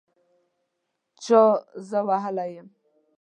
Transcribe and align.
چا 1.23 1.41
زه 1.89 1.99
وهلي 2.07 2.47
یم 2.55 2.67